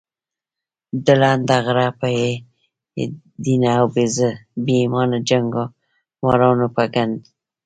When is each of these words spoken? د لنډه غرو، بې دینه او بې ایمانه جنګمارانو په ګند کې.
د 1.05 1.07
لنډه 1.21 1.57
غرو، 1.65 1.87
بې 1.99 2.13
دینه 3.43 3.69
او 3.79 3.85
بې 3.93 4.05
ایمانه 4.81 5.17
جنګمارانو 5.29 6.67
په 6.75 6.83
ګند 6.93 7.15
کې. 7.23 7.31